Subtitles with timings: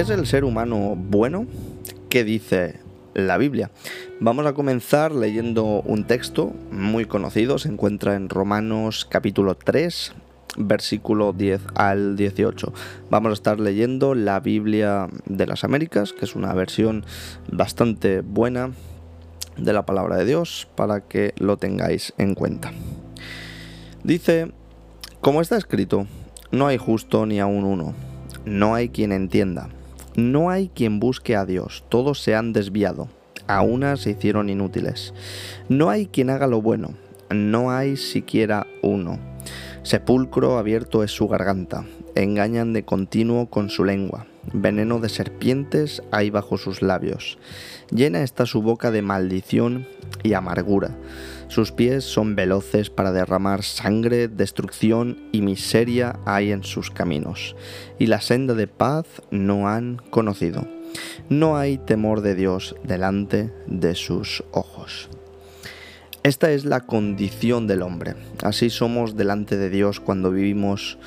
[0.00, 1.46] ¿Es el ser humano bueno?
[2.08, 2.80] ¿Qué dice
[3.12, 3.70] la Biblia?
[4.18, 10.14] Vamos a comenzar leyendo un texto muy conocido, se encuentra en Romanos capítulo 3,
[10.56, 12.72] versículo 10 al 18.
[13.10, 17.04] Vamos a estar leyendo la Biblia de las Américas, que es una versión
[17.52, 18.70] bastante buena
[19.58, 22.72] de la palabra de Dios, para que lo tengáis en cuenta.
[24.02, 24.50] Dice,
[25.20, 26.06] como está escrito,
[26.52, 27.92] no hay justo ni aun uno,
[28.46, 29.68] no hay quien entienda
[30.16, 33.08] no hay quien busque a Dios, todos se han desviado,
[33.46, 35.14] a unas se hicieron inútiles.
[35.68, 36.94] No hay quien haga lo bueno,
[37.30, 39.18] no hay siquiera uno.
[39.82, 46.30] Sepulcro abierto es su garganta, engañan de continuo con su lengua, veneno de serpientes hay
[46.30, 47.38] bajo sus labios.
[47.90, 49.86] Llena está su boca de maldición
[50.22, 50.96] y amargura.
[51.48, 57.56] Sus pies son veloces para derramar sangre, destrucción y miseria hay en sus caminos,
[57.98, 60.66] y la senda de paz no han conocido.
[61.28, 65.08] No hay temor de Dios delante de sus ojos.
[66.22, 68.14] Esta es la condición del hombre.
[68.42, 70.98] Así somos delante de Dios cuando vivimos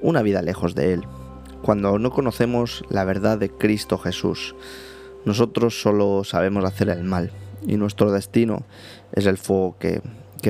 [0.00, 1.02] una vida lejos de Él,
[1.66, 4.54] cuando no conocemos la verdad de Cristo Jesús.
[5.24, 7.32] Nosotros solo sabemos hacer el mal
[7.66, 8.62] y nuestro destino
[9.12, 10.00] es el fuego que,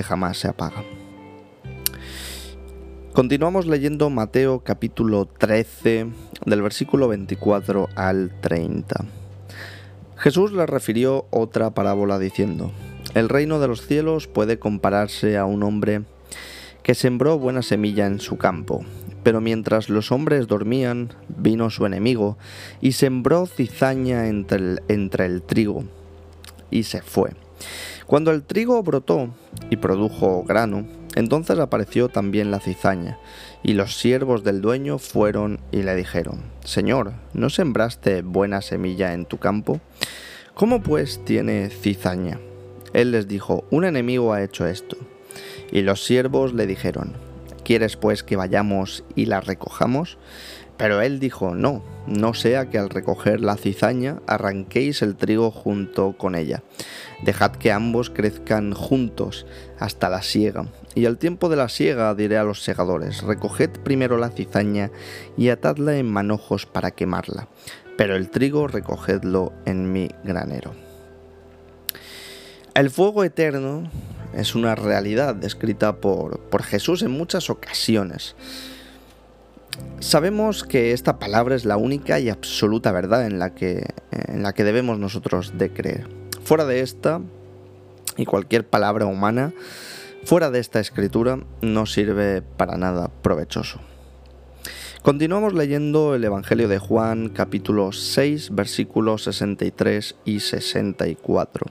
[0.02, 0.84] jamás se apaga.
[3.14, 6.08] Continuamos leyendo Mateo capítulo 13
[6.44, 9.06] del versículo 24 al 30.
[10.18, 12.72] Jesús le refirió otra parábola diciendo,
[13.14, 16.02] El reino de los cielos puede compararse a un hombre
[16.82, 18.84] que sembró buena semilla en su campo,
[19.26, 22.38] pero mientras los hombres dormían, vino su enemigo
[22.80, 25.82] y sembró cizaña entre el trigo
[26.70, 27.32] y se fue.
[28.06, 29.34] Cuando el trigo brotó
[29.68, 33.18] y produjo grano, entonces apareció también la cizaña,
[33.64, 39.24] y los siervos del dueño fueron y le dijeron, Señor, ¿no sembraste buena semilla en
[39.24, 39.80] tu campo?
[40.54, 42.38] ¿Cómo pues tiene cizaña?
[42.92, 44.96] Él les dijo, un enemigo ha hecho esto.
[45.72, 47.25] Y los siervos le dijeron,
[47.66, 50.18] ¿quieres pues que vayamos y la recojamos?
[50.76, 56.16] Pero él dijo, no, no sea que al recoger la cizaña arranquéis el trigo junto
[56.16, 56.62] con ella.
[57.24, 59.46] Dejad que ambos crezcan juntos
[59.80, 60.66] hasta la siega.
[60.94, 64.92] Y al tiempo de la siega diré a los segadores, recoged primero la cizaña
[65.36, 67.48] y atadla en manojos para quemarla,
[67.96, 70.72] pero el trigo recogedlo en mi granero.
[72.74, 73.90] El fuego eterno
[74.36, 78.36] es una realidad descrita por, por Jesús en muchas ocasiones.
[79.98, 84.52] Sabemos que esta palabra es la única y absoluta verdad en la que, en la
[84.52, 86.08] que debemos nosotros de creer.
[86.44, 87.20] Fuera de esta
[88.16, 89.52] y cualquier palabra humana,
[90.24, 93.80] fuera de esta escritura, no sirve para nada provechoso.
[95.02, 101.66] Continuamos leyendo el Evangelio de Juan capítulo 6 versículos 63 y 64.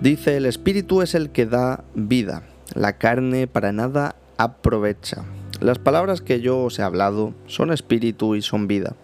[0.00, 2.42] Dice, el Espíritu es el que da vida,
[2.74, 5.24] la carne para nada aprovecha.
[5.60, 8.94] Las palabras que yo os he hablado son espíritu y son vida,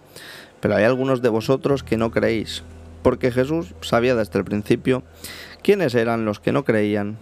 [0.61, 2.65] pero hay algunos de vosotros que no creéis,
[3.03, 5.03] porque Jesús sabía desde el principio
[5.63, 7.17] quiénes eran los que no creían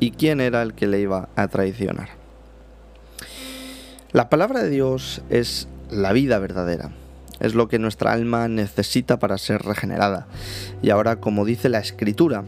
[0.00, 2.08] y quién era el que le iba a traicionar.
[4.12, 6.90] La palabra de Dios es la vida verdadera,
[7.38, 10.26] es lo que nuestra alma necesita para ser regenerada.
[10.82, 12.44] Y ahora, como dice la Escritura,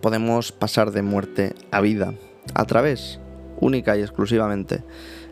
[0.00, 2.14] podemos pasar de muerte a vida
[2.54, 3.20] a través
[3.60, 4.82] única y exclusivamente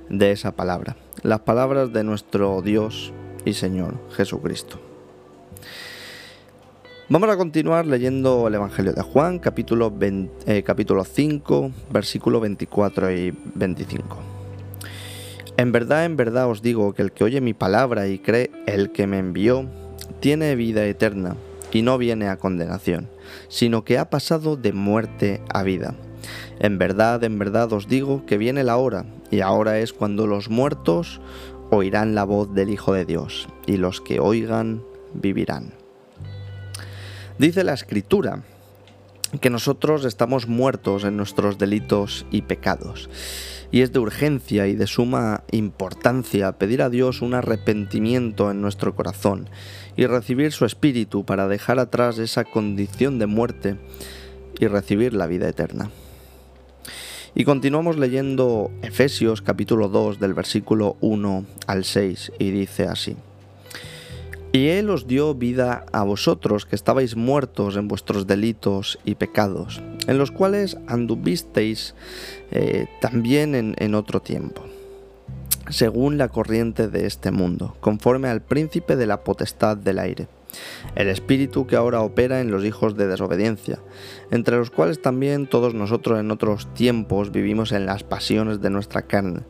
[0.09, 3.13] de esa palabra, las palabras de nuestro Dios
[3.45, 4.81] y Señor Jesucristo.
[7.09, 13.37] Vamos a continuar leyendo el Evangelio de Juan, capítulo, eh, capítulo 5, versículo 24 y
[13.55, 14.17] 25.
[15.57, 18.93] En verdad, en verdad os digo que el que oye mi palabra y cree el
[18.93, 19.67] que me envió,
[20.21, 21.35] tiene vida eterna
[21.73, 23.09] y no viene a condenación,
[23.49, 25.95] sino que ha pasado de muerte a vida.
[26.59, 30.51] En verdad, en verdad os digo que viene la hora, y ahora es cuando los
[30.51, 31.21] muertos
[31.71, 34.83] oirán la voz del Hijo de Dios, y los que oigan
[35.15, 35.73] vivirán.
[37.39, 38.43] Dice la Escritura
[39.39, 43.09] que nosotros estamos muertos en nuestros delitos y pecados.
[43.71, 48.97] Y es de urgencia y de suma importancia pedir a Dios un arrepentimiento en nuestro
[48.97, 49.49] corazón
[49.97, 53.77] y recibir su espíritu para dejar atrás esa condición de muerte
[54.59, 55.91] y recibir la vida eterna.
[57.33, 63.17] Y continuamos leyendo Efesios capítulo 2 del versículo 1 al 6 y dice así.
[64.53, 69.81] Y Él os dio vida a vosotros que estabais muertos en vuestros delitos y pecados,
[70.09, 71.95] en los cuales anduvisteis
[72.51, 74.65] eh, también en, en otro tiempo
[75.69, 80.27] según la corriente de este mundo, conforme al príncipe de la potestad del aire
[80.95, 83.81] el espíritu que ahora opera en los hijos de desobediencia,
[84.31, 89.03] entre los cuales también todos nosotros en otros tiempos vivimos en las pasiones de nuestra
[89.03, 89.41] carne,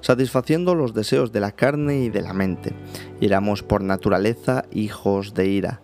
[0.00, 2.74] satisfaciendo los deseos de la carne y de la mente,
[3.20, 5.82] éramos por naturaleza hijos de ira,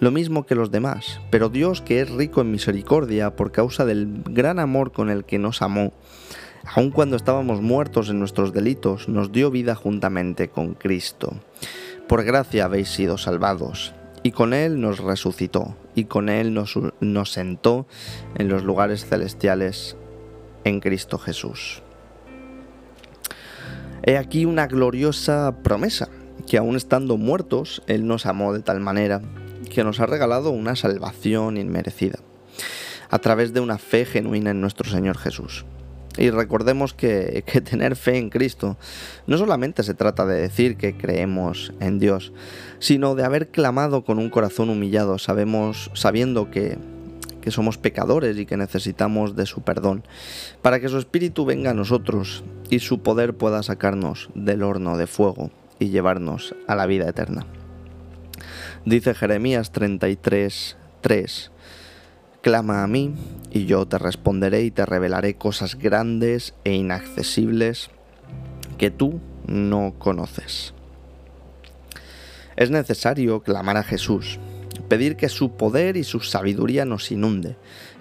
[0.00, 4.22] lo mismo que los demás, pero Dios que es rico en misericordia por causa del
[4.24, 5.92] gran amor con el que nos amó,
[6.64, 11.34] aun cuando estábamos muertos en nuestros delitos, nos dio vida juntamente con Cristo.
[12.08, 13.94] Por gracia habéis sido salvados
[14.24, 17.86] y con Él nos resucitó, y con Él nos, nos sentó
[18.36, 19.96] en los lugares celestiales
[20.64, 21.82] en Cristo Jesús.
[24.02, 26.08] He aquí una gloriosa promesa,
[26.48, 29.20] que aun estando muertos, Él nos amó de tal manera
[29.70, 32.18] que nos ha regalado una salvación inmerecida,
[33.10, 35.66] a través de una fe genuina en nuestro Señor Jesús.
[36.16, 38.76] Y recordemos que, tener fe en Cristo
[39.26, 42.32] no solamente se trata de decir que creemos en Dios,
[42.78, 46.78] sino de haber clamado con un corazón humillado, sabemos, sabiendo que,
[47.40, 50.04] que somos pecadores y que necesitamos de su perdón,
[50.62, 55.06] para que su Espíritu venga a nosotros y su poder pueda sacarnos del horno de
[55.06, 57.44] fuego y llevarnos a la vida eterna.
[58.84, 61.50] Dice Jeremías 33, 3.
[62.42, 63.14] Clama a mí
[63.54, 67.88] y yo te responderé y te revelaré cosas grandes e inaccesibles
[68.78, 70.74] que tú no conoces.
[72.56, 74.40] Es necesario clamar a Jesús,
[74.88, 77.56] pedir que su poder y su sabiduría nos inunde,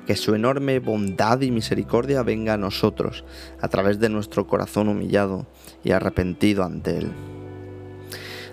[0.07, 3.23] que su enorme bondad y misericordia venga a nosotros
[3.61, 5.45] a través de nuestro corazón humillado
[5.83, 7.11] y arrepentido ante Él.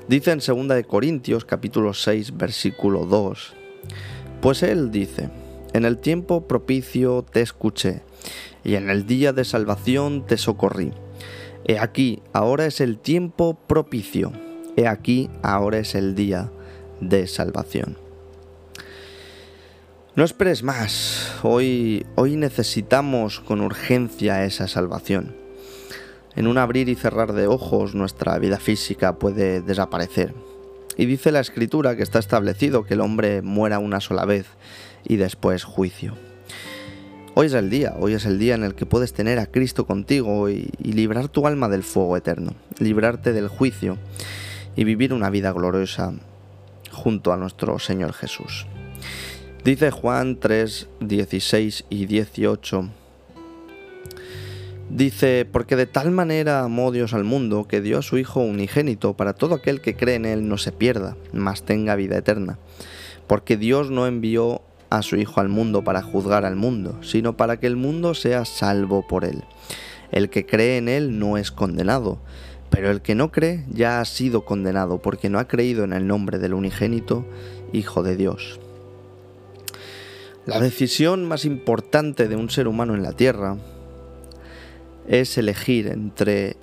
[0.06, 3.54] Dice en 2 Corintios capítulo 6 versículo 2,
[4.42, 5.30] pues Él dice,
[5.72, 8.02] en el tiempo propicio te escuché,
[8.64, 10.92] y en el día de salvación te socorrí.
[11.64, 14.32] He aquí, ahora es el tiempo propicio.
[14.76, 16.50] He aquí, ahora es el día
[17.00, 17.98] de salvación.
[20.16, 21.34] No esperes más.
[21.42, 25.36] Hoy, hoy necesitamos con urgencia esa salvación.
[26.34, 30.34] En un abrir y cerrar de ojos nuestra vida física puede desaparecer.
[30.96, 34.46] Y dice la escritura que está establecido que el hombre muera una sola vez
[35.04, 36.14] y después juicio.
[37.34, 39.86] Hoy es el día, hoy es el día en el que puedes tener a Cristo
[39.86, 43.98] contigo y, librar tu alma del fuego eterno, librarte del juicio
[44.76, 46.12] y vivir una vida gloriosa
[46.90, 48.66] junto a nuestro Señor Jesús.
[49.64, 52.90] Dice Juan 3, 16 y 18.
[54.90, 59.14] Dice, porque de tal manera amó Dios al mundo que dio a su Hijo unigénito
[59.14, 62.58] para todo aquel que cree en Él no se pierda, mas tenga vida eterna.
[63.28, 67.60] Porque Dios no envió a su Hijo al mundo para juzgar al mundo, sino para
[67.60, 69.44] que el mundo sea salvo por él.
[70.10, 72.18] El que cree en él no es condenado,
[72.68, 76.08] pero el que no cree ya ha sido condenado porque no ha creído en el
[76.08, 77.24] nombre del unigénito
[77.72, 78.58] Hijo de Dios.
[80.46, 83.56] La decisión más importante de un ser humano en la tierra
[85.10, 86.56] es elegir entre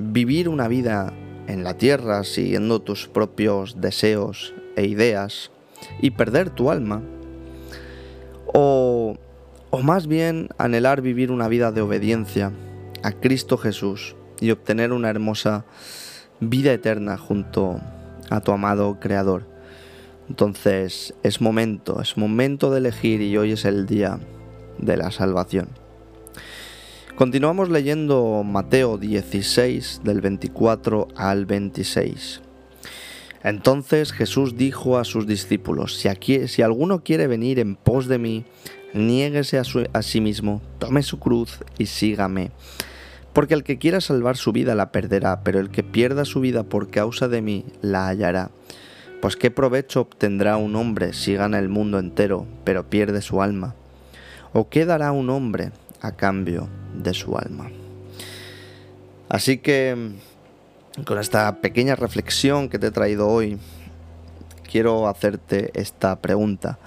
[0.00, 1.12] vivir una vida
[1.46, 5.52] en la tierra siguiendo tus propios deseos e ideas
[6.02, 7.00] y perder tu alma,
[8.52, 9.16] o,
[9.70, 12.50] o más bien anhelar vivir una vida de obediencia
[13.04, 15.64] a Cristo Jesús y obtener una hermosa
[16.40, 17.80] vida eterna junto
[18.30, 19.46] a tu amado Creador.
[20.28, 24.18] Entonces es momento, es momento de elegir y hoy es el día
[24.78, 25.85] de la salvación.
[27.16, 32.42] Continuamos leyendo Mateo 16 del 24 al 26.
[33.42, 38.18] Entonces Jesús dijo a sus discípulos, si, aquí, si alguno quiere venir en pos de
[38.18, 38.44] mí,
[38.92, 39.62] niéguese a,
[39.94, 42.50] a sí mismo, tome su cruz y sígame.
[43.32, 46.64] Porque el que quiera salvar su vida la perderá, pero el que pierda su vida
[46.64, 48.50] por causa de mí la hallará.
[49.22, 53.74] Pues qué provecho obtendrá un hombre si gana el mundo entero, pero pierde su alma.
[54.52, 57.70] ¿O qué dará un hombre a cambio de su alma?
[59.28, 60.12] Así que
[61.04, 63.58] con esta pequeña reflexión que te he traído hoy,
[64.70, 66.78] quiero hacerte esta pregunta.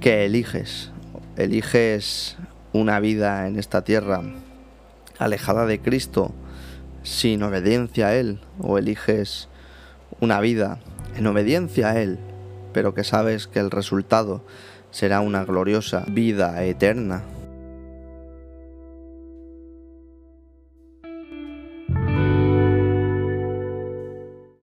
[0.00, 0.90] ¿Qué eliges?
[1.36, 2.36] ¿Eliges
[2.72, 4.22] una vida en esta tierra
[5.18, 6.32] alejada de Cristo
[7.02, 8.40] sin obediencia a Él?
[8.60, 9.48] ¿O eliges
[10.20, 10.78] una vida
[11.16, 12.18] en obediencia a Él,
[12.72, 14.44] pero que sabes que el resultado
[14.90, 17.22] será una gloriosa vida eterna